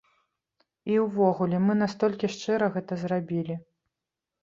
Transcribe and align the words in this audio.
І 0.93 0.97
ўвогуле, 1.03 1.61
мы 1.67 1.73
настолькі 1.83 2.33
шчыра 2.39 2.73
гэта 2.75 2.93
зрабілі. 3.07 3.55